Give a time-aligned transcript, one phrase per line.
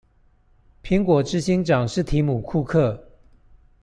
[0.81, 3.07] 蘋果執行長是提姆庫克